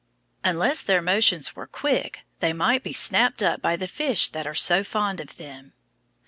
Unless 0.43 0.81
their 0.81 0.99
motions 0.99 1.55
were 1.55 1.67
quick 1.67 2.21
they 2.39 2.53
might 2.53 2.81
be 2.81 2.91
snapped 2.91 3.43
up 3.43 3.61
by 3.61 3.75
the 3.75 3.85
fish 3.87 4.29
that 4.29 4.47
are 4.47 4.55
so 4.55 4.83
fond 4.83 5.19
of 5.21 5.37
them. 5.37 5.73